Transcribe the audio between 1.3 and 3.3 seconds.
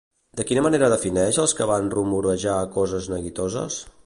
als que van rumorejar coses